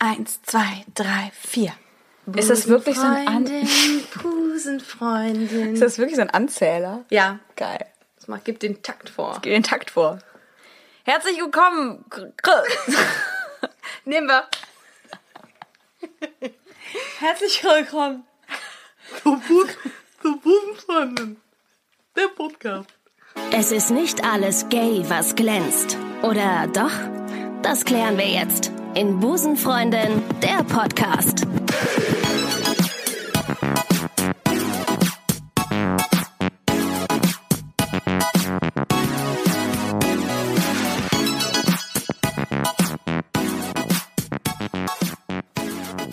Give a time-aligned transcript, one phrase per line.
[0.00, 1.72] Eins, zwei, drei, vier.
[2.36, 3.44] Ist das wirklich so ein An
[4.22, 5.72] Busenfreundin.
[5.74, 7.04] Ist das wirklich so ein Anzähler?
[7.10, 7.84] Ja, Geil.
[8.16, 9.38] das macht, gibt den Takt vor.
[9.42, 10.20] Geh den Takt vor.
[11.04, 12.04] Herzlich willkommen.
[14.04, 14.44] Nehmen wir.
[17.18, 18.24] Herzlich willkommen.
[20.22, 21.38] Busenfreundin.
[22.14, 22.90] Der Podcast.
[23.50, 25.96] Es ist nicht alles gay, was glänzt.
[26.22, 26.92] Oder doch?
[27.62, 31.46] Das klären wir jetzt in Busenfreundin, der Podcast.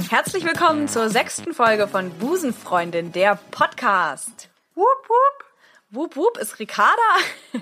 [0.10, 4.50] Herzlich willkommen zur sechsten Folge von Busenfreundin, der Podcast.
[4.76, 5.35] Wup, wup.
[5.90, 6.96] Wup, wup ist Ricarda.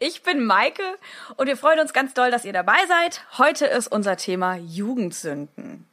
[0.00, 0.82] Ich bin Maike
[1.36, 3.22] und wir freuen uns ganz doll, dass ihr dabei seid.
[3.38, 5.86] Heute ist unser Thema Jugendsünden.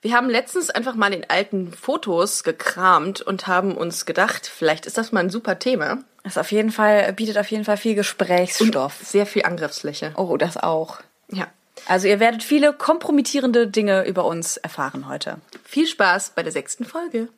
[0.00, 4.96] Wir haben letztens einfach mal in alten Fotos gekramt und haben uns gedacht, vielleicht ist
[4.96, 5.98] das mal ein super Thema.
[6.22, 8.94] Das auf jeden Fall, bietet auf jeden Fall viel Gesprächsstoff.
[9.02, 10.14] Sehr viel Angriffsfläche.
[10.16, 11.00] Oh, das auch.
[11.30, 11.48] Ja.
[11.86, 15.36] Also ihr werdet viele kompromittierende Dinge über uns erfahren heute.
[15.64, 17.28] Viel Spaß bei der sechsten Folge.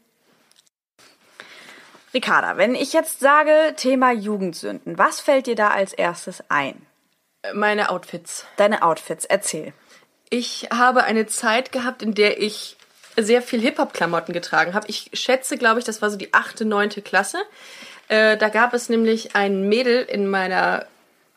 [2.12, 6.86] Ricarda, wenn ich jetzt sage Thema Jugendsünden, was fällt dir da als erstes ein?
[7.55, 8.47] Meine Outfits.
[8.56, 9.72] Deine Outfits, erzähl.
[10.28, 12.77] Ich habe eine Zeit gehabt, in der ich
[13.16, 14.86] sehr viel Hip-Hop-Klamotten getragen habe.
[14.88, 17.38] Ich schätze, glaube ich, das war so die achte, neunte Klasse.
[18.08, 20.86] Äh, da gab es nämlich ein Mädel in meiner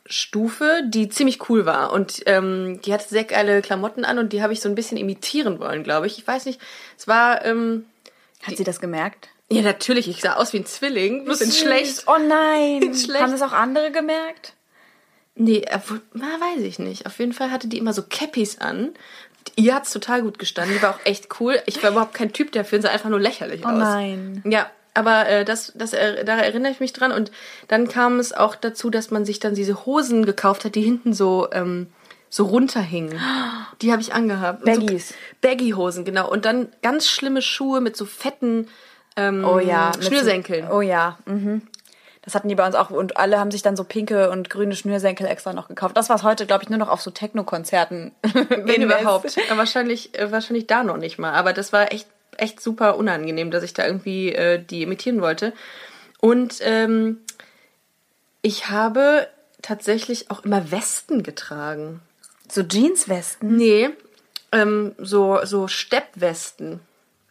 [0.06, 1.92] Stufe, die ziemlich cool war.
[1.92, 4.98] Und ähm, die hatte sehr geile Klamotten an und die habe ich so ein bisschen
[4.98, 6.18] imitieren wollen, glaube ich.
[6.18, 6.60] Ich weiß nicht,
[6.98, 7.44] es war...
[7.44, 7.86] Ähm,
[8.42, 9.30] Hat sie das gemerkt?
[9.50, 12.04] Ja, natürlich, ich sah aus wie ein Zwilling, bloß in schlecht.
[12.06, 12.82] Oh nein.
[12.82, 13.22] In schlecht.
[13.22, 14.54] Haben das auch andere gemerkt?
[15.36, 17.06] Nee, wu- na, weiß ich nicht.
[17.06, 18.90] Auf jeden Fall hatte die immer so Cappies an.
[19.56, 20.76] Ihr hat's total gut gestanden.
[20.76, 21.60] Die war auch echt cool.
[21.66, 23.72] Ich war überhaupt kein Typ dafür und sah einfach nur lächerlich aus.
[23.72, 24.42] Oh nein.
[24.46, 27.12] Ja, aber äh, das, das, er- daran erinnere ich mich dran.
[27.12, 27.30] Und
[27.68, 31.12] dann kam es auch dazu, dass man sich dann diese Hosen gekauft hat, die hinten
[31.12, 31.88] so, ähm,
[32.30, 33.20] so runterhingen.
[33.82, 34.64] Die habe ich angehabt.
[34.64, 35.08] Baggies.
[35.10, 36.30] So Baggy-Hosen, genau.
[36.30, 38.68] Und dann ganz schlimme Schuhe mit so fetten
[39.16, 39.92] ähm, Oh ja.
[39.96, 40.70] mit Schnürsenkeln.
[40.70, 41.18] Oh ja.
[41.26, 41.62] Mhm.
[42.22, 44.74] Das hatten die bei uns auch und alle haben sich dann so pinke und grüne
[44.74, 45.94] Schnürsenkel extra noch gekauft.
[45.96, 48.12] Das, was heute, glaube ich, nur noch auf so Techno-Konzerten
[48.48, 49.36] Wenn überhaupt.
[49.54, 51.32] Wahrscheinlich, äh, wahrscheinlich da noch nicht mal.
[51.34, 52.08] Aber das war echt,
[52.38, 55.52] echt super unangenehm, dass ich da irgendwie äh, die imitieren wollte.
[56.18, 57.18] Und ähm,
[58.40, 59.28] ich habe
[59.60, 62.00] tatsächlich auch immer Westen getragen.
[62.48, 63.54] So Jeanswesten.
[63.56, 63.90] Nee,
[64.50, 66.80] ähm, so, so Steppwesten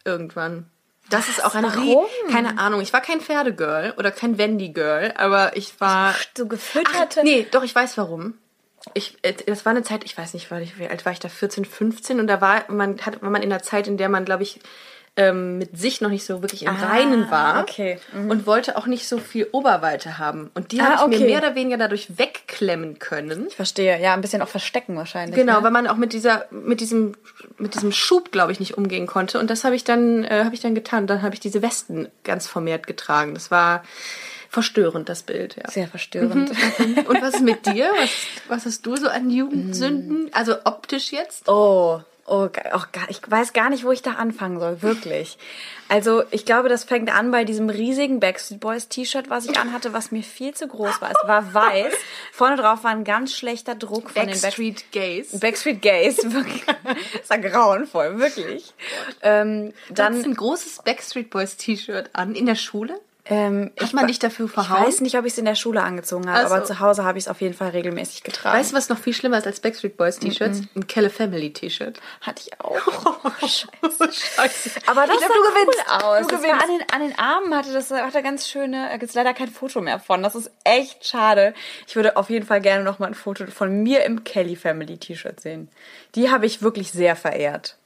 [0.04, 0.66] irgendwann.
[1.16, 2.06] Das ist auch ein Rie- Warum?
[2.30, 2.80] Keine Ahnung.
[2.80, 6.14] Ich war kein Pferdegirl oder kein Wendy-Girl, aber ich war.
[6.36, 7.20] So gefütterte.
[7.20, 8.34] Ach, nee, doch, ich weiß warum.
[8.92, 11.18] Ich, äh, das war eine Zeit, ich weiß nicht, war ich, wie alt war ich
[11.20, 11.28] da?
[11.28, 14.24] 14, 15 und da war man, hat, war man in einer Zeit, in der man,
[14.26, 14.60] glaube ich,
[15.16, 17.60] ähm, mit sich noch nicht so wirklich im Ah, Reinen war.
[17.62, 17.98] okay.
[18.12, 18.30] Mhm.
[18.30, 20.50] Und wollte auch nicht so viel Oberweite haben.
[20.54, 21.18] Und die Ah, habe ich okay.
[21.20, 23.46] mir mehr oder weniger dadurch wegklemmen können.
[23.48, 24.00] Ich verstehe.
[24.00, 25.36] Ja, ein bisschen auch verstecken wahrscheinlich.
[25.36, 25.62] Genau, ne?
[25.64, 27.14] weil man auch mit dieser, mit diesem,
[27.58, 29.38] mit diesem Schub, glaube ich, nicht umgehen konnte.
[29.38, 31.06] Und das habe ich dann, äh, habe ich dann getan.
[31.06, 33.34] Dann habe ich diese Westen ganz vermehrt getragen.
[33.34, 33.84] Das war
[34.50, 35.56] verstörend, das Bild.
[35.56, 35.70] Ja.
[35.70, 36.50] Sehr verstörend.
[37.08, 37.88] Und was ist mit dir?
[37.96, 38.10] Was,
[38.48, 40.30] was hast du so an Jugendsünden?
[40.32, 41.48] Also optisch jetzt?
[41.48, 45.38] Oh, oh, oh, gar- ich weiß gar nicht, wo ich da anfangen soll, wirklich.
[45.88, 49.92] Also, ich glaube, das fängt an bei diesem riesigen Backstreet Boys T-Shirt, was ich anhatte,
[49.92, 51.10] was mir viel zu groß war.
[51.10, 51.92] Es war weiß.
[52.32, 55.40] Vorne drauf war ein ganz schlechter Druck von den Backstreet Backstreet Gays.
[55.40, 56.64] Backstreet Gays, wirklich.
[57.18, 58.72] Das war grauenvoll, wirklich.
[59.22, 62.98] Ähm, Dann dann, ein großes Backstreet Boys T-Shirt an in der Schule.
[63.26, 64.84] Ähm, Hat ich man dich dafür Ich verhauen?
[64.86, 66.54] weiß nicht, ob ich es in der Schule angezogen habe, Ach so.
[66.54, 68.58] aber zu Hause habe ich es auf jeden Fall regelmäßig getragen.
[68.58, 70.60] Weißt du, was noch viel schlimmer ist als Backstreet Boys T-Shirts?
[70.76, 72.00] Ein Kelle Family T-Shirt.
[72.20, 72.74] Hatte ich auch.
[73.26, 74.12] Oh, scheiße.
[74.12, 74.70] Scheiße.
[74.86, 76.26] Aber das Ich sah cool aus.
[76.26, 76.62] Du gewinnst.
[76.62, 79.80] an, den, an den Armen hatte das hatte ganz schöne, da gibt's leider kein Foto
[79.80, 80.22] mehr von.
[80.22, 81.54] Das ist echt schade.
[81.86, 84.98] Ich würde auf jeden Fall gerne noch mal ein Foto von mir im Kelly Family
[84.98, 85.68] T-Shirt sehen.
[86.16, 87.76] Die habe ich wirklich sehr verehrt.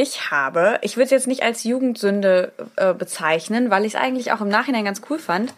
[0.00, 4.30] Ich habe, ich würde es jetzt nicht als Jugendsünde äh, bezeichnen, weil ich es eigentlich
[4.30, 5.52] auch im Nachhinein ganz cool fand.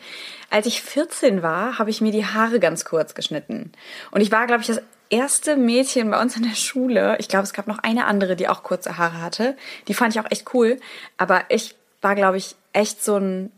[0.48, 3.70] Als ich 14 war, habe ich mir die Haare ganz kurz geschnitten.
[4.10, 7.18] Und ich war, glaube ich, das erste Mädchen bei uns in der Schule.
[7.18, 9.58] Ich glaube, es gab noch eine andere, die auch kurze Haare hatte.
[9.88, 10.78] Die fand ich auch echt cool.
[11.18, 13.52] Aber ich war, glaube ich, echt so ein,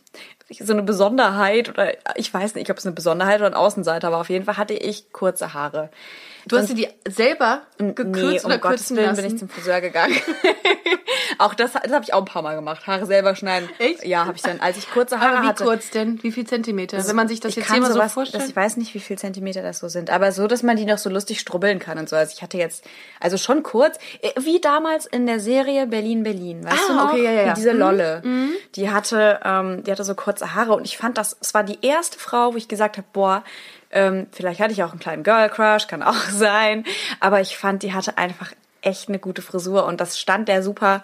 [0.50, 4.18] so eine Besonderheit oder ich weiß nicht, ob es eine Besonderheit oder ein Außenseiter war.
[4.18, 5.90] Auf jeden Fall hatte ich kurze Haare.
[6.46, 9.22] Du hast dir die selber Nee, gekürzt um oder Gottes kürzen Willen lassen?
[9.22, 10.14] bin ich zum Friseur gegangen.
[11.38, 12.86] Auch das, das habe ich auch ein paar Mal gemacht.
[12.86, 13.68] Haare selber schneiden.
[13.78, 14.04] Echt?
[14.04, 15.64] Ja, habe ich dann, als ich kurze Haare Aber wie hatte.
[15.64, 16.22] kurz denn?
[16.22, 17.06] Wie viel Zentimeter?
[17.06, 18.42] Wenn man sich das jetzt hier mal so vorstellt.
[18.42, 20.84] Das, ich weiß nicht, wie viel Zentimeter das so sind, aber so, dass man die
[20.84, 22.16] noch so lustig strubbeln kann und so.
[22.16, 22.84] Also ich hatte jetzt,
[23.20, 27.12] also schon kurz, äh, wie damals in der Serie Berlin, Berlin, weißt Ah, du noch?
[27.12, 27.50] okay, ja, ja, ja.
[27.50, 27.78] Wie diese Mhm.
[27.80, 28.22] Lolle.
[28.74, 31.78] Die hatte, ähm, die hatte so kurze Haare und ich fand das, es war die
[31.82, 33.44] erste Frau, wo ich gesagt habe, boah,
[33.90, 36.84] ähm, vielleicht hatte ich auch einen kleinen Girl Crush, kann auch sein,
[37.20, 38.52] aber ich fand, die hatte einfach
[38.84, 41.02] echt eine gute Frisur und das stand der super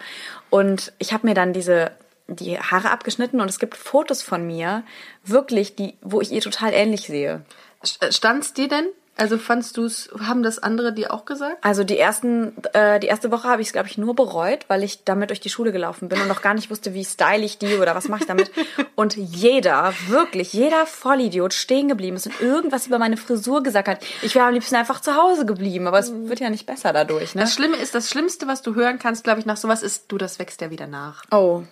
[0.51, 1.93] und ich habe mir dann diese
[2.31, 4.85] die Haare abgeschnitten und es gibt Fotos von mir,
[5.25, 7.43] wirklich, die, wo ich ihr total ähnlich sehe.
[7.83, 8.87] Stand's dir denn?
[9.21, 11.59] Also fandst du es, haben das andere dir auch gesagt?
[11.63, 14.83] Also die ersten, äh, die erste Woche habe ich es, glaube ich, nur bereut, weil
[14.83, 17.59] ich damit durch die Schule gelaufen bin und noch gar nicht wusste, wie style ich
[17.59, 18.51] die oder was mache ich damit.
[18.95, 23.99] Und jeder, wirklich, jeder Vollidiot stehen geblieben ist und irgendwas über meine Frisur gesagt hat.
[24.23, 27.35] Ich wäre am liebsten einfach zu Hause geblieben, aber es wird ja nicht besser dadurch,
[27.35, 27.43] ne?
[27.43, 30.19] Das Schlimme ist, das Schlimmste, was du hören kannst, glaube ich, nach sowas ist, du,
[30.19, 31.25] das wächst ja wieder nach.
[31.31, 31.63] Oh.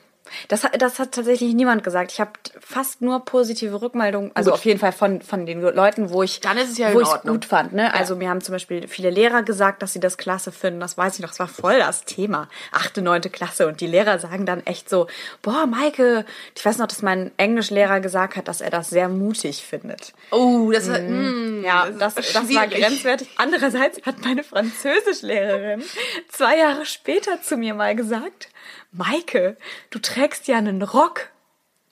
[0.48, 2.12] Das, hat- das hat tatsächlich niemand gesagt.
[2.12, 2.30] Ich habe
[2.60, 4.58] fast nur positive Rückmeldungen, also Gut.
[4.58, 7.44] auf jeden Fall von, von den Leuten, wo ich Dann ist es ja wo gut
[7.44, 7.72] fand.
[7.72, 7.92] Ne?
[7.94, 10.80] Also mir haben zum Beispiel viele Lehrer gesagt, dass sie das klasse finden.
[10.80, 12.48] Das weiß ich noch, das war voll das Thema.
[12.72, 13.66] Achte, neunte Klasse.
[13.66, 15.06] Und die Lehrer sagen dann echt so,
[15.42, 16.24] boah, Maike,
[16.56, 20.12] ich weiß noch, dass mein Englischlehrer gesagt hat, dass er das sehr mutig findet.
[20.30, 22.70] Oh, das, mm, Ja, das, das war schwierig.
[22.80, 23.28] grenzwertig.
[23.36, 25.82] Andererseits hat meine Französischlehrerin
[26.28, 28.48] zwei Jahre später zu mir mal gesagt,
[28.92, 29.56] Maike,
[29.90, 31.30] du trägst ja einen Rock.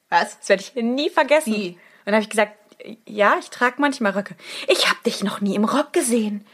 [0.08, 0.38] Was?
[0.38, 1.52] Das werde ich nie vergessen.
[1.52, 1.69] Wie?
[1.70, 2.52] Und dann habe ich gesagt,
[3.06, 4.37] ja, ich trage manchmal Röcke.
[4.69, 6.46] Ich habe dich noch nie im Rock gesehen.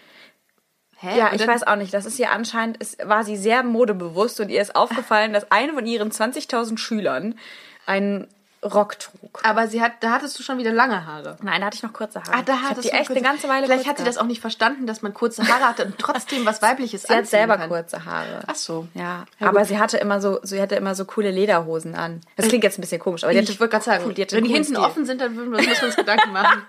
[0.98, 1.18] Hä?
[1.18, 1.92] Ja, Und ich weiß auch nicht.
[1.92, 5.72] Das ist ihr anscheinend, ist, war sie sehr modebewusst und ihr ist aufgefallen, dass eine
[5.72, 7.38] von ihren 20.000 Schülern
[7.86, 8.28] einen
[8.64, 9.40] Rock trug.
[9.42, 11.36] Aber sie hat, da hattest du schon wieder lange Haare.
[11.42, 12.32] Nein, da hatte ich noch kurze Haare.
[12.32, 14.24] Ah, da ich hattest du echt kurze- eine ganze Weile Vielleicht hat sie das auch
[14.26, 17.68] nicht verstanden, dass man kurze Haare hatte und trotzdem was Weibliches Sie hat selber kann.
[17.68, 18.42] kurze Haare.
[18.46, 18.86] Ach so.
[18.94, 19.68] Ja, Ja, aber gut.
[19.68, 22.20] sie hatte immer so, sie hatte immer so coole Lederhosen an.
[22.36, 24.22] Das klingt jetzt ein bisschen komisch, aber die hatte, Ich wollte gerade sagen, cool, die
[24.22, 26.62] hatte wenn die hinten coolen offen sind, dann würden wir, müssen wir uns Gedanken machen.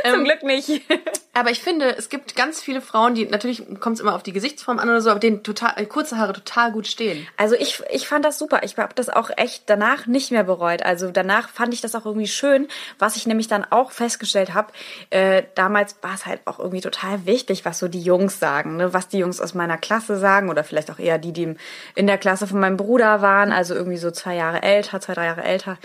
[0.00, 0.12] Stil.
[0.12, 0.82] Zum Glück nicht.
[1.34, 4.32] Aber ich finde, es gibt ganz viele Frauen, die natürlich kommt es immer auf die
[4.32, 7.28] Gesichtsform an oder so, aber denen total äh, kurze Haare total gut stehen.
[7.36, 8.62] Also ich, ich fand das super.
[8.64, 10.82] Ich habe das auch echt danach nicht mehr bereut.
[10.82, 12.68] Also danach fand ich das auch irgendwie schön.
[12.98, 14.72] Was ich nämlich dann auch festgestellt habe,
[15.10, 18.92] äh, damals war es halt auch irgendwie total wichtig, was so die Jungs sagen, ne?
[18.92, 21.54] was die Jungs aus meiner Klasse sagen oder vielleicht auch eher die, die
[21.94, 25.26] in der Klasse von meinem Bruder waren, also irgendwie so zwei Jahre älter, zwei, drei
[25.26, 25.78] Jahre älter.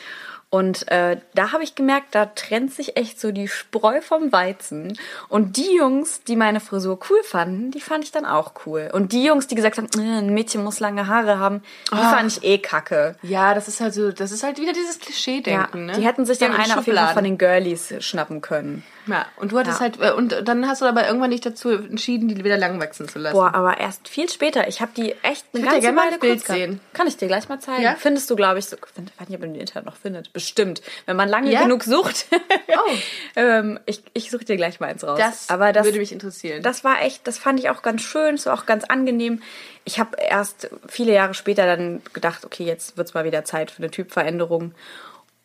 [0.53, 4.95] Und äh, da habe ich gemerkt, da trennt sich echt so die Spreu vom Weizen.
[5.27, 8.87] Und die Jungs, die meine Frisur cool fanden, die fand ich dann auch cool.
[8.93, 12.31] Und die Jungs, die gesagt haben, "Äh, ein Mädchen muss lange Haare haben, die fand
[12.37, 13.15] ich eh kacke.
[13.23, 15.93] Ja, das ist halt so, das ist halt wieder dieses Klischee-Denken, ne?
[15.93, 18.83] Die hätten sich dann haben eine auf jeden Fall von den Girlies schnappen können.
[19.07, 19.85] Ja, und du hattest Ja.
[19.85, 23.09] halt, äh, und dann hast du aber irgendwann dich dazu entschieden, die wieder lang wachsen
[23.09, 23.35] zu lassen.
[23.35, 24.67] Boah, aber erst viel später.
[24.69, 26.79] Ich habe die echt eine Ich ja ganze Weile kurz sehen.
[26.93, 27.81] Kann ich dir gleich mal zeigen.
[27.83, 27.95] Ja?
[27.97, 28.77] Findest du, glaube ich, so.
[28.77, 30.31] Ich weiß nicht, ob man den Internet noch findet.
[30.43, 30.81] Bestimmt.
[31.05, 31.63] Wenn man lange Ja?
[31.63, 32.27] genug sucht.
[32.75, 32.91] Oh.
[33.35, 35.19] ähm, ich ich suche dir gleich mal eins raus.
[35.19, 36.63] Das aber das würde mich interessieren.
[36.63, 39.41] Das war echt, das fand ich auch ganz schön, es war auch ganz angenehm.
[39.85, 43.77] Ich habe erst viele Jahre später dann gedacht, okay, jetzt wird's mal wieder Zeit für
[43.77, 44.73] eine Typveränderung.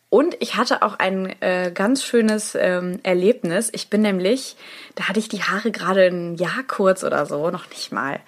[0.09, 3.69] Und ich hatte auch ein äh, ganz schönes ähm, Erlebnis.
[3.73, 4.55] Ich bin nämlich,
[4.95, 8.19] da hatte ich die Haare gerade ein Jahr kurz oder so, noch nicht mal.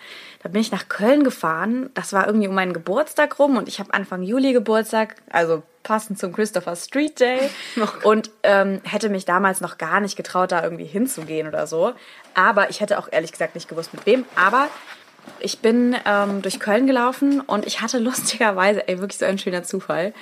[0.43, 1.91] Da bin ich nach Köln gefahren.
[1.93, 6.19] Das war irgendwie um meinen Geburtstag rum und ich habe Anfang Juli Geburtstag, also passend
[6.19, 7.49] zum Christopher Street Day.
[8.03, 11.93] und ähm, hätte mich damals noch gar nicht getraut, da irgendwie hinzugehen oder so.
[12.33, 14.25] Aber ich hätte auch ehrlich gesagt nicht gewusst, mit wem.
[14.35, 14.67] Aber
[15.39, 19.63] ich bin ähm, durch Köln gelaufen und ich hatte lustigerweise, ey, wirklich so ein schöner
[19.63, 20.13] Zufall,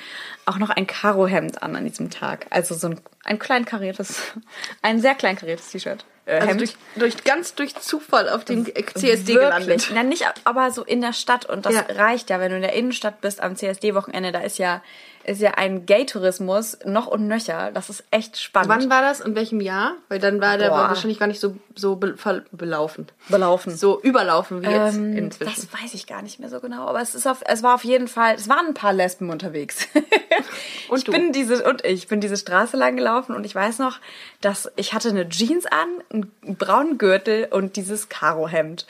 [0.45, 2.47] auch noch ein Karohemd an an diesem Tag.
[2.49, 4.33] Also so ein, ein klein kariertes,
[4.81, 6.05] ein sehr klein kariertes T-Shirt.
[6.29, 9.35] Äh, also durch, durch, ganz durch Zufall auf dem CSD Wirklich.
[9.35, 9.91] gelandet.
[9.93, 11.45] Na, nicht, aber so in der Stadt.
[11.45, 11.85] Und das Ja.
[11.89, 14.31] reicht ja, wenn du in der Innenstadt bist am CSD-Wochenende.
[14.31, 14.83] Da ist ja,
[15.23, 17.71] ist ja ein Gay-Tourismus noch und nöcher.
[17.73, 18.69] Das ist echt spannend.
[18.69, 19.19] Wann war das?
[19.19, 19.93] In welchem Jahr?
[20.07, 20.89] Weil dann war der Boah.
[20.89, 22.15] wahrscheinlich gar nicht so, so be
[22.51, 23.07] belaufen.
[23.27, 23.75] belaufen?
[23.75, 25.67] So überlaufen wie jetzt Ähm, inzwischen.
[25.71, 27.83] Das weiß ich gar nicht mehr so genau, aber es ist auf, es war auf
[27.83, 29.87] jeden Fall, es waren ein paar Lesben unterwegs.
[30.89, 31.11] Und ich du?
[31.11, 33.99] bin diese und ich bin diese Straße lang gelaufen und ich weiß noch,
[34.41, 38.87] dass ich hatte eine Jeans an, einen braunen Gürtel und dieses Karohemd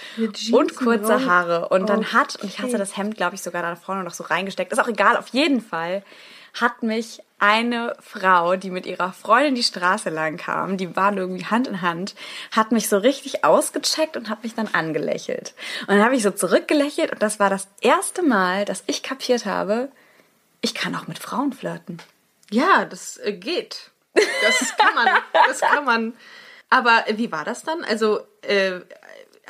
[0.54, 2.14] und kurze Haare und dann Okay.
[2.14, 4.72] hat und ich hatte das Hemd, glaube ich, sogar da vorne noch so reingesteckt.
[4.72, 6.04] Ist auch egal, auf jeden Fall
[6.62, 11.46] hat mich eine Frau, die mit ihrer Freundin die Straße lang kam, die waren irgendwie
[11.46, 12.16] Hand in Hand,
[12.52, 15.54] hat mich so richtig ausgecheckt und hat mich dann angelächelt.
[15.82, 19.46] Und dann habe ich so zurückgelächelt und das war das erste Mal, dass ich kapiert
[19.46, 19.90] habe,
[20.62, 22.02] ich kann auch mit Frauen flirten.
[22.52, 23.92] Ja, das äh, geht.
[24.14, 25.08] Das kann man.
[25.48, 26.14] Das kann man.
[26.70, 27.84] Aber äh, wie war das dann?
[27.84, 28.80] Also, äh,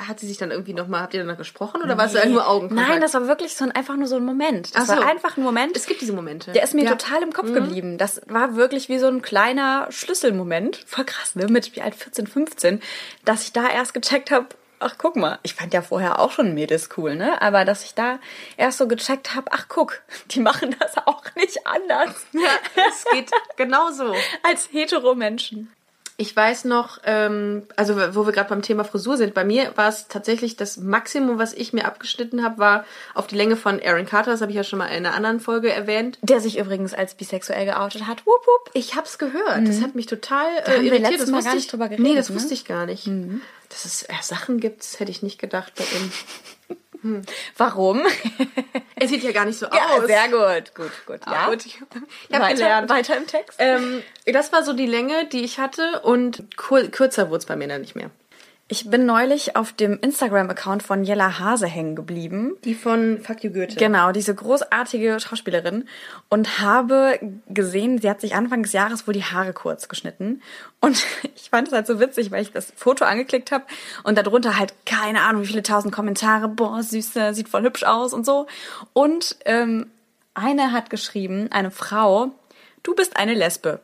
[0.06, 2.88] hat sie sich dann irgendwie nochmal, habt ihr danach gesprochen oder war es nur Augenkontakt?
[2.88, 4.74] Nein, das war wirklich so ein, einfach nur so ein Moment.
[4.74, 4.94] Das so.
[4.96, 5.76] war einfach ein Moment.
[5.76, 6.52] Es gibt diese Momente.
[6.52, 6.90] Der ist mir Ja.
[6.94, 6.98] Mhm.
[6.98, 7.98] total im Kopf geblieben.
[7.98, 10.82] Das war wirklich wie so ein kleiner Schlüsselmoment.
[10.86, 11.46] Voll krass, ne?
[11.48, 12.82] Mit wie alt 14, 15,
[13.24, 14.46] dass ich da erst gecheckt habe,
[14.82, 17.42] ach guck mal, ich fand ja vorher auch schon Mädels cool, ne?
[17.42, 18.18] Aber dass ich da
[18.56, 22.48] erst so gecheckt habe, ach guck, die machen das auch nicht anders Ja,
[22.88, 24.14] es geht genauso.
[24.42, 25.70] als hetero Menschen.
[26.20, 29.88] Ich weiß noch, ähm, also wo wir gerade beim Thema Frisur sind, bei mir war
[29.88, 32.84] es tatsächlich das Maximum, was ich mir abgeschnitten habe, war
[33.14, 35.40] auf die Länge von Aaron Carter, das habe ich ja schon mal in einer anderen
[35.40, 36.18] Folge erwähnt.
[36.20, 38.26] Der sich übrigens als bisexuell geoutet hat.
[38.26, 38.70] Wupp, wupp.
[38.74, 39.66] Ich hab's gehört.
[39.66, 40.56] Das hat mich total Mhm.
[40.66, 41.10] haben äh, wir irritiert.
[41.12, 42.34] letztes Das Mal gar ich nicht drüber Nee, geredet, das ne?
[42.36, 43.06] wusste ich gar nicht.
[43.70, 46.12] Dass es äh, Sachen gibt, das hätte ich nicht gedacht bei ihm.
[47.56, 48.02] Warum?
[48.96, 50.06] Er sieht ja gar nicht so Ja, aus.
[50.06, 50.74] sehr gut.
[50.74, 51.20] Gut, gut.
[51.26, 51.64] Ja, gut.
[51.66, 51.80] Ich
[52.30, 52.90] weiter, gelernt.
[52.90, 53.56] weiter im Text.
[53.58, 57.56] Ähm, das war so die Länge, die ich hatte und kur kürzer wurde es bei
[57.56, 58.10] mir dann nicht mehr.
[58.72, 62.56] Ich bin neulich auf dem Instagram-Account von Jella Hase hängen geblieben.
[62.62, 63.74] Die von Fuck You Goethe.
[63.74, 65.88] Genau, diese großartige Schauspielerin.
[66.28, 70.40] Und habe gesehen, sie hat sich Anfang des Jahres wohl die Haare kurz geschnitten.
[70.80, 73.64] Und ich fand es halt so witzig, weil ich das Foto angeklickt habe
[74.04, 76.46] und darunter halt keine Ahnung, wie viele tausend Kommentare.
[76.46, 78.46] Boah, süße, sieht voll hübsch aus und so.
[78.92, 79.90] Und ähm,
[80.34, 82.30] eine hat geschrieben, eine Frau,
[82.84, 83.80] du bist eine Lesbe.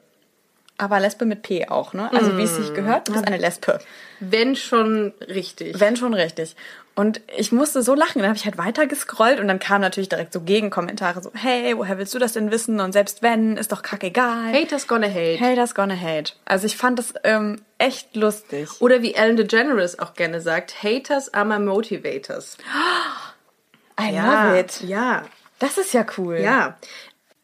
[0.79, 2.11] Aber Lesbe mit P auch, ne?
[2.13, 3.79] Also wie es sich gehört, du bist eine Lesbe.
[4.21, 5.81] Wenn schon richtig.
[5.81, 6.55] Wenn schon richtig.
[6.95, 8.21] Und ich musste so lachen.
[8.21, 11.77] Dann habe ich halt weiter gescrollt und dann kamen natürlich direkt so Gegenkommentare so, hey,
[11.77, 12.81] woher willst du das denn wissen?
[12.81, 14.53] Und selbst wenn, ist doch kackegal.
[14.53, 15.41] Haters gonna hate.
[15.41, 16.33] Haters gonna hate.
[16.47, 18.69] Also ich fand das ähm, echt lustig.
[18.81, 22.57] Oder wie Ellen DeGeneres auch gerne sagt, Haters are my motivators.
[24.01, 24.81] I Ja, love it.
[24.83, 25.23] ja,
[25.59, 26.39] Das ist ja cool.
[26.39, 26.77] ja.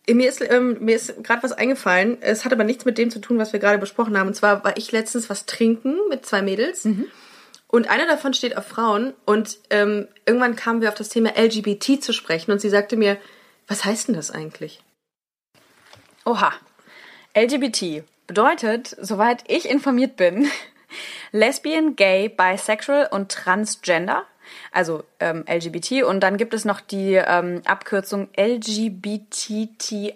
[0.09, 2.18] Mir ist, ähm, mir ist gerade was eingefallen.
[2.21, 4.28] Es hat aber nichts mit dem zu tun, was wir gerade besprochen haben.
[4.28, 6.85] Und zwar war ich letztens was trinken mit zwei Mädels.
[7.68, 9.14] Und eine davon steht auf Frauen.
[9.25, 12.50] Und ähm, irgendwann kamen wir auf das Thema LGBT zu sprechen.
[12.50, 13.16] Und sie sagte mir,
[13.68, 14.82] was heißt denn das eigentlich?
[16.25, 16.52] Oha.
[17.35, 20.49] LGBT bedeutet, soweit ich informiert bin,
[21.32, 24.26] Lesbian, Gay, Bisexual und Transgender.
[24.71, 26.02] Also ähm, LGBT.
[26.04, 30.12] Und dann gibt es noch die ähm, Abkürzung LGBTTIQ.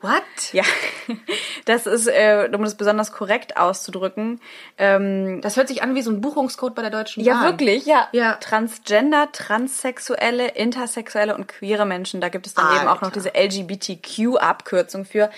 [0.00, 0.22] What?
[0.52, 0.64] Ja,
[1.64, 4.40] das ist, äh, um das besonders korrekt auszudrücken.
[4.76, 7.44] Ähm, Das hört sich an wie so ein Buchungscode bei der Deutschen ja, Bahn.
[7.44, 8.08] wirklich, ja.
[8.12, 8.34] Ja.
[8.34, 12.20] Transgender, Transsexuelle, Intersexuelle und queere Menschen.
[12.20, 13.20] Da gibt es dann eben auch noch Alter.
[13.20, 15.30] diese LGBTQ-Abkürzung für.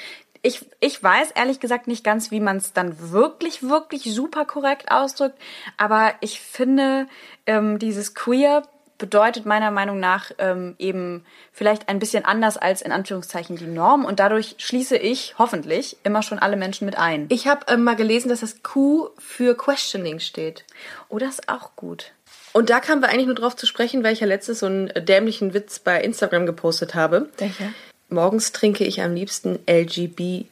[0.43, 4.91] Ich, ich weiß ehrlich gesagt nicht ganz, wie man es dann wirklich, wirklich super korrekt
[4.91, 5.39] ausdrückt.
[5.77, 7.07] Aber ich finde,
[7.47, 8.63] ähm, dieses Queer
[9.01, 14.05] bedeutet meiner Meinung nach ähm, eben vielleicht ein bisschen anders als in Anführungszeichen die Norm.
[14.05, 17.27] Und dadurch schließe ich hoffentlich immer schon alle Menschen mit ein.
[17.31, 20.65] Ich habe ähm, mal gelesen, dass das Q für Questioning steht.
[21.09, 22.13] Oh, das ist auch gut.
[22.53, 24.93] Und da kamen wir eigentlich nur drauf zu sprechen, weil ich ja letztes so einen
[25.05, 27.29] dämlichen Witz bei Instagram gepostet habe.
[27.39, 27.73] Welcher?
[28.11, 30.47] Morgens trinke ich am liebsten LGBT.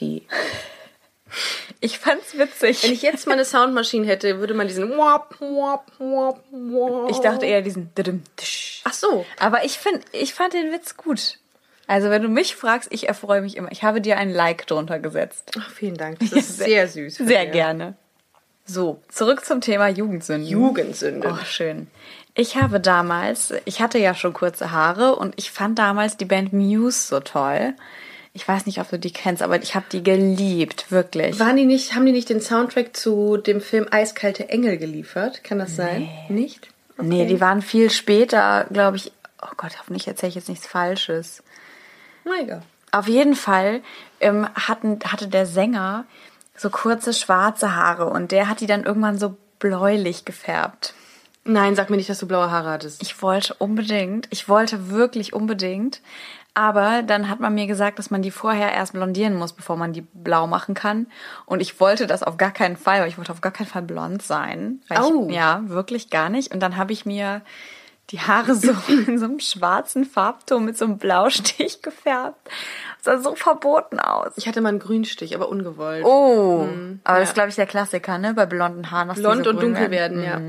[1.80, 2.82] Ich fand's witzig.
[2.82, 7.10] Wenn ich jetzt mal eine Soundmaschine hätte, würde man diesen Wop, Wop, Wop, Wop.
[7.10, 7.90] Ich dachte eher diesen.
[8.84, 9.26] Ach so.
[9.38, 11.38] Aber ich find, ich fand den Witz gut.
[11.86, 13.70] Also wenn du mich fragst, ich erfreue mich immer.
[13.70, 15.50] Ich habe dir ein Like drunter gesetzt.
[15.58, 16.18] Ach, vielen Dank.
[16.20, 17.18] Das ist sehr süß.
[17.18, 17.50] von Sehr dir.
[17.50, 17.94] gerne.
[18.64, 20.48] So, zurück zum Thema Jugendsünden.
[20.48, 21.36] Jugendsünde.
[21.38, 21.88] Oh, schön.
[22.34, 26.52] Ich habe damals, ich hatte ja schon kurze Haare und ich fand damals die Band
[26.52, 27.74] Muse so toll.
[28.32, 31.38] Ich weiß nicht, ob du die kennst, aber ich habe die geliebt, wirklich.
[31.38, 35.44] Waren die nicht, haben die nicht den Soundtrack zu dem Film Eiskalte Engel geliefert?
[35.44, 36.08] Kann das sein?
[36.28, 36.68] Nicht?
[37.00, 39.12] Nee, die waren viel später, glaube ich.
[39.40, 41.44] Oh Gott, hoffentlich erzähle ich jetzt nichts Falsches.
[42.24, 42.62] Na egal.
[42.90, 43.82] Auf jeden Fall
[44.20, 46.04] ähm, hatten, hatte der Sänger
[46.56, 50.94] so kurze schwarze Haare und der hat die dann irgendwann so bläulich gefärbt.
[51.44, 53.02] Nein, sag mir nicht, dass du blaue Haare hattest.
[53.02, 56.00] Ich wollte unbedingt, ich wollte wirklich unbedingt,
[56.54, 59.92] aber dann hat man mir gesagt, dass man die vorher erst blondieren muss, bevor man
[59.92, 61.08] die blau machen kann.
[61.46, 63.82] Und ich wollte das auf gar keinen Fall, weil ich wollte auf gar keinen Fall
[63.82, 64.80] blond sein.
[64.88, 65.28] Au.
[65.28, 66.54] ich, ja, wirklich gar nicht.
[66.54, 67.42] Und dann habe ich mir
[68.10, 72.48] die Haare so in so einem schwarzen Farbton mit so einem Blaustich gefärbt.
[73.00, 74.32] sah so verboten aus.
[74.36, 76.04] Ich hatte mal einen Grünstich, aber ungewollt.
[76.04, 76.68] Oh,
[77.04, 77.30] aber das ja.
[77.30, 78.34] ist, glaube ich, der Klassiker, ne?
[78.34, 79.14] Bei blonden Haaren.
[79.14, 80.40] Blond und dunkel werden, ja.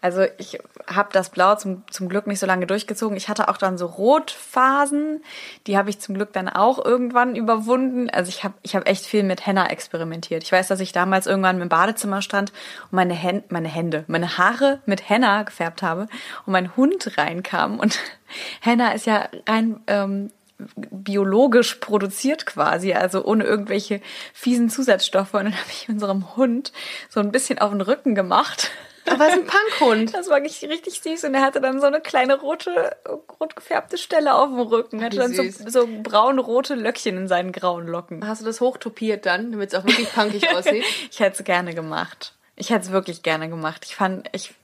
[0.00, 3.16] Also ich habe das Blau zum, zum Glück nicht so lange durchgezogen.
[3.16, 5.22] Ich hatte auch dann so Rotphasen.
[5.66, 8.10] Die habe ich zum Glück dann auch irgendwann überwunden.
[8.10, 10.42] Also ich habe ich hab echt viel mit Henna experimentiert.
[10.42, 12.52] Ich weiß, dass ich damals irgendwann im Badezimmer stand
[12.84, 16.08] und meine, Hän meine Hände, meine Haare mit Henna gefärbt habe
[16.46, 17.78] und mein Hund reinkam.
[17.78, 17.98] Und
[18.60, 19.80] Henna ist ja rein...
[19.86, 20.30] Ähm,
[20.90, 24.00] biologisch produziert quasi, also ohne irgendwelche
[24.32, 25.34] fiesen Zusatzstoffe.
[25.34, 26.72] Und dann habe ich unserem Hund
[27.08, 28.70] so ein bisschen auf den Rücken gemacht.
[29.10, 30.14] Aber es ist ein Punkhund.
[30.14, 32.96] Das war richtig, richtig süß und er hatte dann so eine kleine rote,
[33.40, 35.00] rot gefärbte Stelle auf dem Rücken.
[35.00, 35.58] Er hatte dann so, süß.
[35.68, 38.26] so braun-rote Löckchen in seinen grauen Locken.
[38.26, 40.84] Hast du das hochtopiert dann, damit es auch wirklich punkig aussieht?
[41.10, 42.32] Ich hätte es gerne gemacht.
[42.58, 43.84] Ich hätte es wirklich gerne gemacht.
[43.84, 44.54] Ich fand, ich,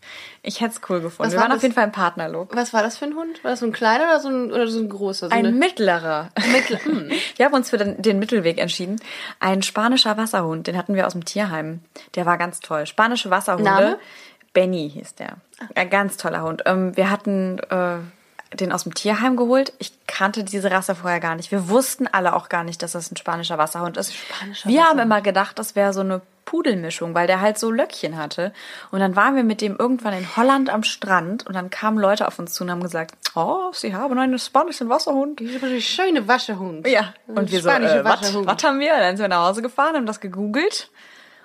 [0.43, 1.27] ich hätte es cool gefunden.
[1.27, 1.57] Was Wir war waren das?
[1.59, 2.57] auf jeden Fall im Partnerlook.
[2.57, 3.45] Was war das für ein Hund?
[3.45, 5.29] War das so ein kleiner oder so ein, oder so ein großer?
[5.29, 6.31] So Ein eine- mittlerer.
[7.37, 8.99] Wir haben uns für den, den Mittelweg entschieden.
[9.41, 11.81] Ein spanischer Wasserhund, den hatten wir aus dem Tierheim.
[12.15, 12.87] Der war ganz toll.
[12.87, 13.71] Spanische Wasserhunde.
[13.71, 13.99] Name?
[14.53, 15.37] Benny hieß der.
[15.75, 16.63] Ein ganz toller Hund.
[16.67, 17.99] Ähm, wir hatten äh,
[18.57, 19.73] den aus dem Tierheim geholt.
[19.79, 21.51] Ich kannte diese Rasse vorher gar nicht.
[21.51, 24.15] Wir wussten alle auch gar nicht, dass das ein spanischer Wasserhund ist.
[24.15, 25.03] Spanischer wir haben Wasserhund.
[25.03, 28.53] immer gedacht, das wäre so eine Pudelmischung, weil der halt so Löckchen hatte.
[28.91, 32.27] Und dann waren wir mit dem irgendwann in Holland am Strand und dann kamen Leute
[32.27, 35.41] auf uns zu und haben gesagt, oh, sie haben einen spanischen Wasserhund.
[35.41, 36.87] Das ist ein schöner Waschehund.
[36.87, 38.99] Ja, und wir so, äh, was haben wir?
[38.99, 40.91] Dann sind wir nach Hause gefahren, haben das gegoogelt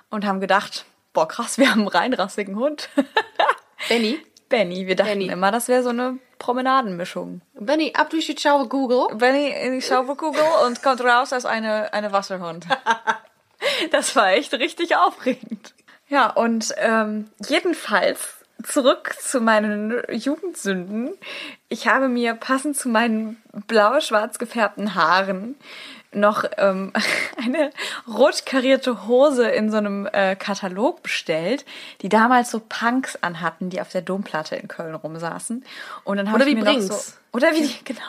[0.09, 0.85] und haben gedacht,
[1.17, 2.89] boah krass, wir haben einen reinrassigen Hund.
[3.89, 4.19] Benny.
[4.49, 5.29] Benny, wir dachten Benny.
[5.29, 7.41] immer, das wäre so eine Promenadenmischung.
[7.55, 9.07] Benny, ab durch die Schau Google.
[9.17, 12.67] Benny, ich schaue Google und kommt raus als eine, eine Wasserhund.
[13.91, 15.73] Das war echt richtig aufregend.
[16.07, 21.17] Ja, und ähm, jedenfalls zurück zu meinen Jugendsünden.
[21.67, 25.55] Ich habe mir passend zu meinen blau-schwarz gefärbten Haaren
[26.11, 26.93] noch ähm,
[27.43, 27.71] eine
[28.07, 31.65] rot karierte Hose in so einem äh, Katalog bestellt,
[32.01, 35.63] die damals so Punks anhatten, die auf der Domplatte in Köln rumsaßen.
[36.03, 36.87] Und dann habe Oder ich wie mir noch Brinks.
[36.87, 38.01] so oder wie die, genau.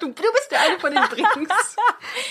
[0.00, 1.76] Du, du bist der eine von den Brings.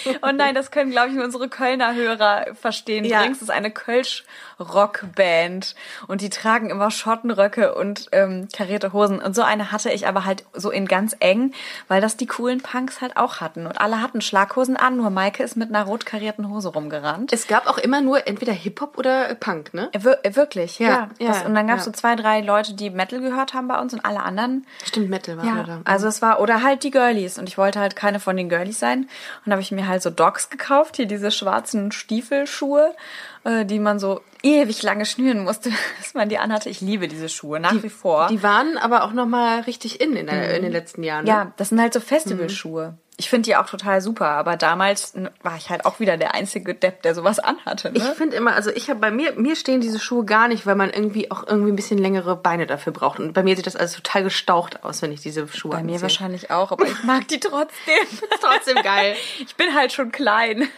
[0.22, 3.06] Und nein, das können, glaube ich, nur unsere Kölner Hörer verstehen.
[3.06, 3.22] Ja.
[3.22, 5.74] Drinks ist eine Kölsch-Rockband
[6.08, 9.22] und die tragen immer Schottenröcke und ähm, karierte Hosen.
[9.22, 11.54] Und so eine hatte ich aber halt so in ganz eng,
[11.88, 13.66] weil das die coolen Punks halt auch hatten.
[13.66, 17.34] Und alle hatten Schlaghosen an, nur Maike ist mit einer rot karierten Hose rumgerannt.
[17.34, 19.90] Es gab auch immer nur entweder Hip-Hop oder Punk, ne?
[19.92, 21.28] Äh, wir- äh, Wirklich, Ja, ja.
[21.28, 21.92] das, und dann gab es ja.
[21.92, 25.38] so zwei, drei Leute, die Metal gehört haben bei uns und alle anderen Stimmt, Metal
[25.38, 25.82] war ja, da.
[25.84, 27.38] also es war, oder halt die Girlies.
[27.38, 29.10] Und ich wollte halt keine von den Girlies sein.
[29.46, 32.96] Und habe ich mir halt so Dogs gekauft, hier diese schwarzen Stiefelschuhe,
[33.44, 35.70] äh, die man so ewig lange schnüren musste,
[36.00, 36.70] bis man die anhatte.
[36.70, 38.28] Ich liebe diese Schuhe, nach wie vor.
[38.28, 41.26] Die waren aber auch noch mal richtig in in, der, in den letzten Jahren.
[41.26, 41.30] Ne?
[41.32, 42.98] ja, das sind halt so Festivalschuhe.
[43.20, 46.74] Ich finde die auch total super, aber damals war ich halt auch wieder der einzige
[46.74, 47.92] Depp, der sowas anhatte.
[47.94, 48.16] Ich Ne?
[48.16, 50.90] finde immer, also ich habe bei mir, mir stehen diese Schuhe gar nicht, weil man
[50.90, 53.20] irgendwie auch irgendwie ein bisschen längere Beine dafür braucht.
[53.20, 56.02] Und bei mir sieht das alles total gestaucht aus, wenn ich diese Schuhe Bei mir
[56.02, 58.08] wahrscheinlich auch, aber ich mag die trotzdem.
[58.42, 59.16] trotzdem geil.
[59.40, 60.70] Ich bin halt schon klein.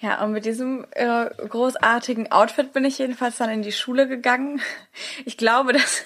[0.00, 4.60] Ja, und mit diesem äh, großartigen Outfit bin ich jedenfalls dann in die Schule gegangen.
[5.24, 6.04] Ich glaube, dass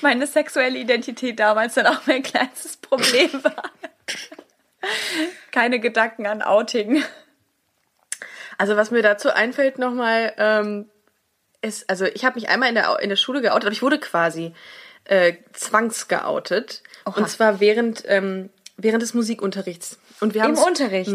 [0.00, 3.70] meine sexuelle Identität damals dann auch mein kleinstes Problem war.
[5.50, 7.02] Keine Gedanken an Outing.
[8.58, 10.88] Also was mir dazu einfällt nochmal, ähm,
[11.62, 13.98] ist, also ich habe mich einmal in der, in der Schule geoutet, aber ich wurde
[13.98, 14.54] quasi
[15.04, 16.82] äh, zwangsgeoutet.
[17.04, 17.16] Oha.
[17.16, 19.98] Und zwar während, ähm, während des Musikunterrichts.
[20.20, 21.12] Und wir haben Im Unterricht.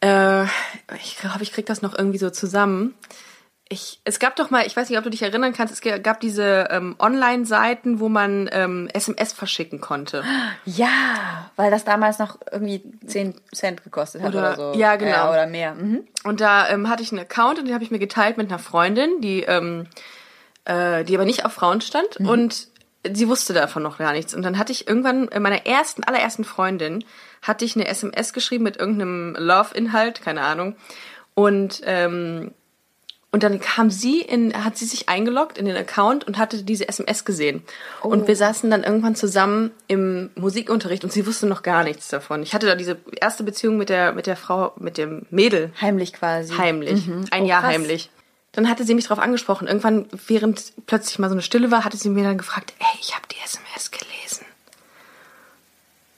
[0.00, 0.44] Äh,
[0.96, 2.94] ich glaube, ich krieg das noch irgendwie so zusammen.
[3.72, 6.20] Ich, es gab doch mal, ich weiß nicht, ob du dich erinnern kannst, es gab
[6.20, 10.22] diese ähm, Online-Seiten, wo man ähm, SMS verschicken konnte.
[10.66, 14.78] Ja, weil das damals noch irgendwie 10 Cent gekostet hat Oder- oder, so.
[14.78, 15.10] ja, genau.
[15.10, 15.74] Ja, oder mehr.
[15.74, 16.06] Mhm.
[16.22, 18.58] Und da ähm, hatte ich einen Account und den habe ich mir geteilt mit einer
[18.58, 19.86] Freundin, die, ähm,
[20.66, 22.68] äh, die aber nicht auf Frauen stand und
[23.10, 24.34] sie wusste davon noch gar nichts.
[24.34, 27.04] Und dann hatte ich irgendwann äh, meiner ersten, allerersten Freundin,
[27.40, 30.76] hatte ich eine SMS geschrieben mit irgendeinem Love-Inhalt, keine Ahnung.
[31.34, 32.52] Und ähm,
[33.32, 36.86] und dann kam sie in, hat sie sich eingeloggt in den Account und hatte diese
[36.88, 37.62] SMS gesehen.
[38.02, 42.42] Und wir saßen dann irgendwann zusammen im Musikunterricht und sie wusste noch gar nichts davon.
[42.42, 46.12] Ich hatte da diese erste Beziehung mit der, mit der Frau, mit dem Mädel Heimlich
[46.12, 46.54] quasi.
[46.54, 47.08] heimlich.
[47.30, 47.72] Ein Oh, Jahr krass.
[47.72, 48.10] heimlich.
[48.52, 49.66] Dann hatte sie mich darauf angesprochen.
[49.66, 53.14] Irgendwann, während plötzlich mal so eine Stille war, hatte sie mir dann gefragt, ey, ich
[53.14, 54.44] habe die SMS gelesen.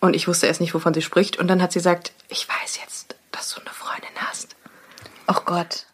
[0.00, 1.38] Und ich wusste erst nicht, wovon sie spricht.
[1.38, 4.56] Und dann hat sie gesagt, ich weiß jetzt, dass du eine Freundin hast.
[5.28, 5.86] Oh Gott.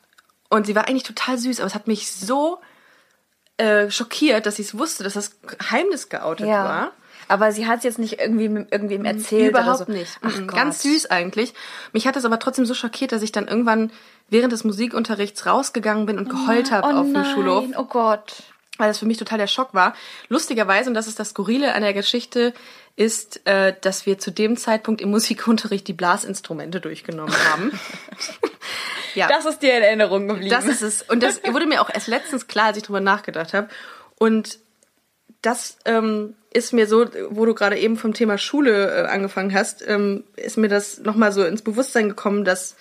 [0.51, 2.59] Und sie war eigentlich total süß, aber es hat mich so
[3.57, 6.65] äh, schockiert, dass ich es wusste, dass das Geheimnis geoutet Ja.
[6.65, 6.93] war.
[7.29, 9.93] Aber sie hat es jetzt nicht irgendwie irgendwem erzählt Überhaupt so.
[9.93, 10.19] nicht.
[10.21, 10.37] Ach.
[10.37, 10.53] Gott.
[10.53, 11.55] Ganz süß eigentlich.
[11.93, 13.93] Mich hat es aber trotzdem so schockiert, dass ich dann irgendwann
[14.29, 17.65] während des Musikunterrichts rausgegangen bin und geheult habe oh auf dem nein, Schulhof.
[17.77, 18.43] Oh Gott.
[18.81, 19.95] Weil das für mich total der Schock war.
[20.29, 22.53] Lustigerweise, und das ist das Skurrile an der Geschichte,
[22.97, 27.73] ist, äh, dass wir zu dem Zeitpunkt im Musikunterricht die Blasinstrumente durchgenommen haben.
[29.15, 30.51] ja, Das ist dir in Erinnerung geblieben.
[30.51, 31.03] das ist es.
[31.03, 33.69] Und das wurde mir auch erst letztens klar, als ich drüber nachgedacht habe.
[34.19, 34.59] Und
[35.43, 39.87] das ähm, ist mir so, wo du gerade eben vom Thema Schule äh, angefangen hast,
[39.87, 42.77] ähm, ist mir das nochmal so ins Bewusstsein gekommen, dass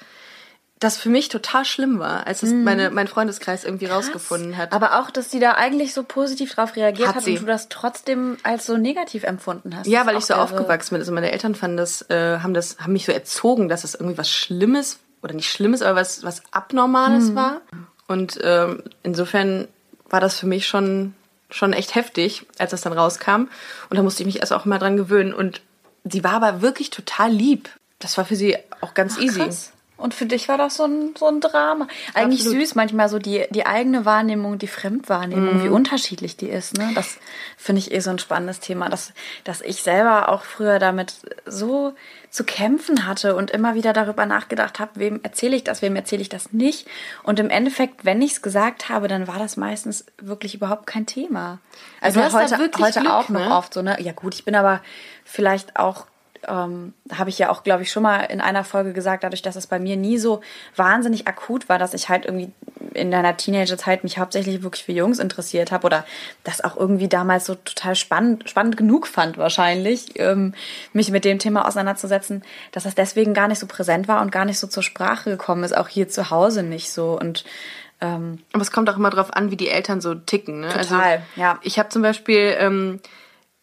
[0.79, 4.71] das für mich total schlimm war, als es meine, mein Freundeskreis irgendwie rausgefunden hat.
[4.71, 7.67] Aber auch, dass sie da eigentlich so positiv drauf reagiert Hat hat, und du das
[7.67, 9.87] trotzdem als so negativ empfunden hast.
[9.87, 11.01] Ja, Das weil ich so aufgewachsen bin.
[11.01, 14.17] Also meine Eltern fanden das, äh, haben das, haben mich so erzogen, dass es irgendwie
[14.17, 17.59] was Schlimmes oder nicht Schlimmes, aber was, was Abnormales war.
[18.07, 19.67] Und ähm, insofern
[20.09, 21.13] war das für mich schon,
[21.49, 23.49] schon echt heftig, als das dann rauskam.
[23.89, 25.33] Und da musste ich mich erst auch mal dran gewöhnen.
[25.33, 25.61] Und
[26.05, 27.69] sie war aber wirklich total lieb.
[27.99, 29.41] Das war für sie auch ganz easy.
[29.41, 29.73] Krass.
[29.99, 31.87] Und für dich war das so ein, so ein Drama.
[32.13, 32.61] Eigentlich Absolut.
[32.61, 35.63] süß, manchmal so die, die eigene Wahrnehmung, die Fremdwahrnehmung, Mhm.
[35.63, 36.77] wie unterschiedlich die ist.
[36.77, 36.91] Ne?
[36.95, 37.17] Das
[37.57, 41.13] finde ich eh so ein spannendes Thema, dass, dass ich selber auch früher damit
[41.45, 41.93] so
[42.29, 46.21] zu kämpfen hatte und immer wieder darüber nachgedacht habe, wem erzähle ich das, wem erzähle
[46.21, 46.87] ich das nicht.
[47.23, 51.05] Und im Endeffekt, wenn ich es gesagt habe, dann war das meistens wirklich überhaupt kein
[51.07, 51.59] Thema.
[52.01, 53.55] Also heute, heute Glück, auch noch ne?
[53.55, 53.97] oft so, ne?
[53.99, 54.81] Ja gut, ich bin aber
[55.25, 56.05] vielleicht auch
[56.47, 59.55] ähm, habe ich ja auch, glaube ich, schon mal in einer Folge gesagt, dadurch, dass
[59.55, 60.41] es bei mir nie so
[60.75, 62.51] wahnsinnig akut war, dass ich halt irgendwie
[62.93, 66.05] in deiner Teenagerzeit mich hauptsächlich wirklich für Jungs interessiert habe oder
[66.43, 70.53] das auch irgendwie damals so total spannend, spannend genug fand wahrscheinlich, ähm,
[70.93, 74.45] mich mit dem Thema auseinanderzusetzen, dass das deswegen gar nicht so präsent war und gar
[74.45, 77.43] nicht so zur Sprache gekommen ist, auch hier zu Hause nicht so und
[78.01, 80.61] ähm, Aber es kommt auch immer drauf an, wie die Eltern so ticken.
[80.61, 80.69] Ne?
[80.69, 81.59] Total, also, ja.
[81.63, 83.01] Ich habe zum Beispiel, ähm,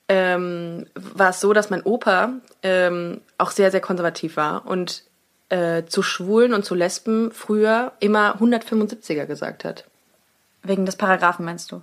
[0.09, 5.03] ähm, war es so, dass mein Opa ähm, auch sehr, sehr konservativ war und
[5.49, 9.85] äh, zu Schwulen und zu Lesben früher immer 175er gesagt hat.
[10.63, 11.83] wegen des Paragraphen meinst du?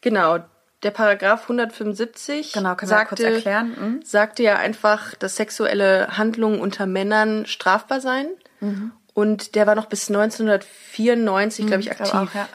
[0.00, 0.38] Genau,
[0.82, 3.76] der Paragraph 175 Genau, sagte, kurz erklären?
[3.78, 4.00] Mhm.
[4.04, 8.28] sagte ja einfach, dass sexuelle Handlungen unter Männern strafbar seien.
[8.60, 8.92] Mhm.
[9.14, 12.10] Und der war noch bis 1994, glaube ich, aktiv.
[12.10, 12.48] glaube auch, ja.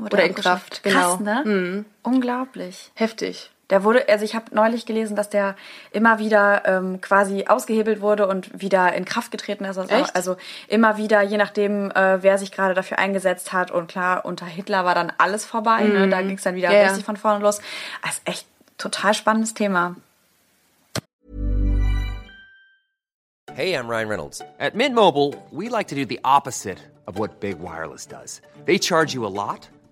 [0.00, 0.34] Oder in.
[0.34, 1.16] Kraft, genau.
[1.16, 1.84] Krass, ne?
[2.02, 2.92] Unglaublich.
[2.94, 3.50] Heftig.
[3.70, 5.54] Der wurde, also ich habe neulich gelesen, dass der
[5.90, 9.76] immer wieder ähm, quasi ausgehebelt wurde und wieder in Kraft getreten ist.
[9.76, 10.16] Also, Echt?
[10.16, 10.36] also
[10.68, 13.70] immer wieder, je nachdem, äh, wer sich gerade dafür eingesetzt hat.
[13.70, 15.82] Und klar, unter Hitler war dann alles vorbei.
[15.84, 16.08] Ne?
[16.08, 16.74] Da ging es dann wieder Mhm.
[16.76, 16.82] Ja.
[16.84, 17.60] richtig von vorne los.
[18.02, 18.46] Also echt
[18.78, 19.96] total spannendes Thema.
[23.54, 24.40] Hey, I'm Ryan Reynolds.
[24.58, 28.40] At Mint Mobile, we like to do the opposite of what Big Wireless does.
[28.66, 29.68] They charge you a lot,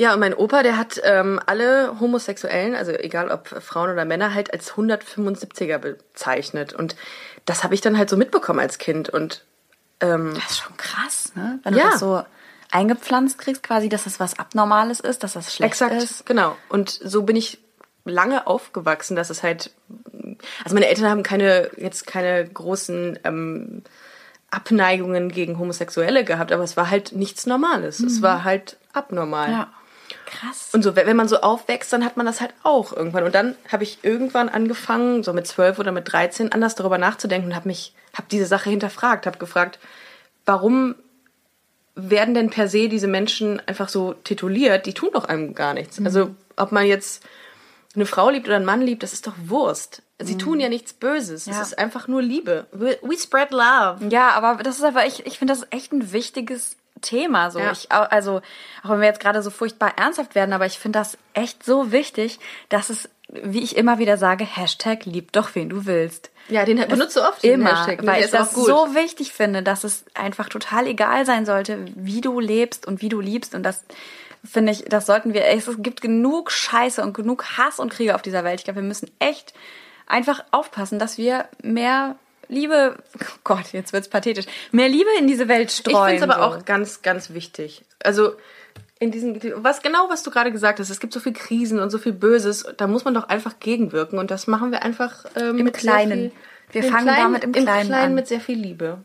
[0.00, 4.32] Ja, und mein Opa, der hat ähm, alle Homosexuellen, also egal ob Frauen oder Männer,
[4.32, 6.72] halt als 175er bezeichnet.
[6.72, 6.96] Und
[7.44, 9.10] das habe ich dann halt so mitbekommen als Kind.
[9.10, 9.44] Und
[10.00, 11.58] ähm, Das ist schon krass, ne?
[11.64, 11.84] Wenn Ja.
[11.84, 12.22] du das so
[12.70, 16.24] eingepflanzt kriegst, quasi, dass das was Abnormales ist, dass das schlecht exakt, ist.
[16.24, 16.56] genau.
[16.70, 17.58] Und so bin ich
[18.06, 19.70] lange aufgewachsen, dass es halt,
[20.64, 23.82] also meine Eltern haben keine, jetzt keine großen ähm,
[24.50, 28.00] Abneigungen gegen Homosexuelle gehabt, aber es war halt nichts Normales.
[28.00, 29.50] Es war halt abnormal.
[29.50, 29.68] Ja.
[30.30, 30.70] Krass.
[30.72, 33.24] Und so, wenn man so aufwächst, dann hat man das halt auch irgendwann.
[33.24, 37.48] Und dann habe ich irgendwann angefangen, so mit 12 oder mit 13, anders darüber nachzudenken
[37.48, 39.78] und habe mich, habe diese Sache hinterfragt, habe gefragt,
[40.46, 40.94] warum
[41.94, 44.86] werden denn per se diese Menschen einfach so tituliert?
[44.86, 46.00] Die tun doch einem gar nichts.
[46.04, 47.24] Also, ob man jetzt
[47.94, 50.02] eine Frau liebt oder einen Mann liebt, das ist doch Wurst.
[50.22, 51.46] Sie tun ja nichts Böses.
[51.46, 51.62] Es Ja.
[51.62, 52.66] ist einfach nur Liebe.
[52.72, 54.06] We, we spread love.
[54.10, 57.50] Ja, aber das ist aber, ich, ich finde das echt ein wichtiges Thema.
[57.50, 57.58] So.
[57.58, 57.72] Ja.
[57.72, 58.40] Ich, also,
[58.82, 61.92] auch wenn wir jetzt gerade so furchtbar ernsthaft werden, aber ich finde das echt so
[61.92, 66.30] wichtig, dass es, wie ich immer wieder sage, Hashtag lieb doch wen du willst.
[66.48, 68.04] Ja, den benutze oft, den Immer, Hashtag.
[68.06, 72.40] weil ich das so wichtig finde, dass es einfach total egal sein sollte, wie du
[72.40, 73.84] lebst und wie du liebst und das
[74.44, 78.22] finde ich, das sollten wir, es gibt genug Scheiße und genug Hass und Kriege auf
[78.22, 78.60] dieser Welt.
[78.60, 79.52] Ich glaube, wir müssen echt
[80.06, 82.16] einfach aufpassen, dass wir mehr
[82.50, 86.18] Liebe, oh Gott, jetzt wird's pathetisch, mehr Liebe in diese Welt Ich streuen.
[86.18, 86.58] finde es aber so.
[86.58, 87.82] auch ganz, ganz wichtig.
[88.02, 88.34] Also
[88.98, 91.88] in diesen, was genau, was du gerade gesagt hast, es gibt so viel Krisen und
[91.90, 95.58] so viel Böses, da muss man doch einfach gegenwirken und das machen wir einfach ähm,
[95.58, 96.32] Im mit Kleinen.
[96.70, 98.14] Viel, Wir im fangen Kleinen, damit im Kleinen an.
[98.14, 98.98] mit sehr viel Liebe.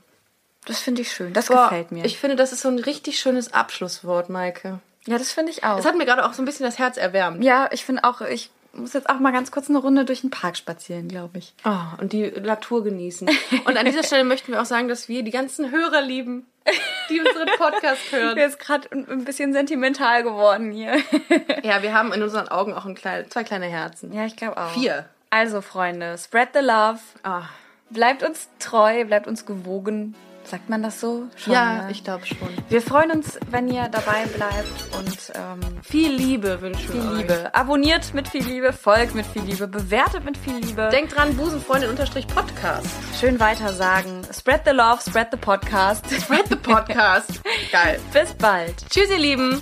[0.66, 1.32] Das finde ich schön.
[1.34, 2.04] Das Boah, gefällt mir.
[2.06, 4.80] Ich finde, das ist so ein richtig schönes Abschlusswort, Maike.
[5.06, 5.78] ja, das finde ich auch.
[5.78, 7.44] Es hat mir gerade auch so ein bisschen das Herz erwärmt.
[7.44, 10.30] ja, ich finde auch, ich muss jetzt auch mal ganz kurz eine Runde durch den
[10.30, 11.54] Park spazieren, glaube ich.
[11.66, 13.30] Oh, und die Natur genießen.
[13.66, 16.46] Und an dieser Stelle möchten wir auch sagen, dass wir die ganzen Hörer lieben,
[17.10, 18.36] die unseren Podcast hören.
[18.36, 20.98] bin jetzt gerade ein bisschen sentimental geworden hier.
[21.64, 24.14] Ja, wir haben in unseren Augen auch ein klein, zwei kleine Herzen.
[24.14, 24.70] ja, ich glaube auch.
[24.70, 25.06] Vier.
[25.32, 27.00] Also, Freunde, spread the love.
[27.24, 27.44] Ah.
[27.90, 30.14] Bleibt uns treu, bleibt uns gewogen.
[30.46, 31.24] Sagt man das so?
[31.36, 31.92] Schon, Ja, ne?
[31.92, 32.38] ich glaube schon.
[32.70, 37.18] Wir freuen uns, wenn ihr dabei bleibt und ähm, Viel Liebe wünschen viel wir euch.
[37.18, 37.50] Liebe.
[37.56, 40.90] Abonniert mit viel Liebe, folgt mit viel Liebe, bewertet mit viel Liebe.
[40.92, 42.88] Denkt dran, Busenfreundin-Podcast.
[43.20, 44.22] Schön weiter sagen.
[44.32, 46.06] Spread the love, spread the podcast.
[46.12, 47.42] Spread the Podcast.
[47.72, 48.00] Geil.
[48.14, 48.76] Bis bald.
[48.90, 49.62] Tschüss, ihr Lieben.